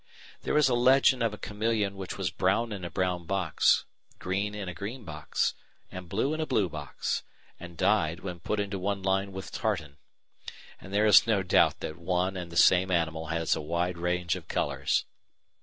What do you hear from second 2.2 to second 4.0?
brown in a brown box,